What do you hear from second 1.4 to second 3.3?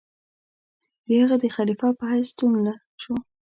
د خلیفه په حیث ستون شو.